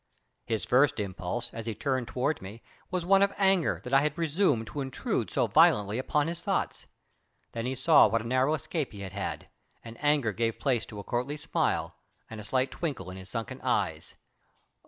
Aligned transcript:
His 0.47 0.65
first 0.65 0.99
impulse, 0.99 1.51
as 1.53 1.67
he 1.67 1.75
turned 1.75 2.07
toward 2.07 2.41
me, 2.41 2.63
was 2.89 3.05
one 3.05 3.21
of 3.21 3.31
anger 3.37 3.81
that 3.83 3.93
I 3.93 4.01
had 4.01 4.15
presumed 4.15 4.65
to 4.65 4.81
intrude 4.81 5.29
so 5.29 5.45
violently 5.45 5.99
upon 5.99 6.25
his 6.25 6.41
thoughts. 6.41 6.87
Then 7.51 7.67
he 7.67 7.75
saw 7.75 8.07
what 8.07 8.23
a 8.23 8.25
narrow 8.25 8.55
escape 8.55 8.93
he 8.93 9.01
had 9.01 9.13
had, 9.13 9.47
and 9.85 10.03
anger 10.03 10.31
gave 10.33 10.57
place 10.57 10.87
to 10.87 10.97
a 10.97 11.03
courtly 11.03 11.37
smile 11.37 11.93
and 12.31 12.41
a 12.41 12.43
slight 12.43 12.71
twinkle 12.71 13.11
in 13.11 13.17
his 13.17 13.29
sunken 13.29 13.61
eyes. 13.61 14.15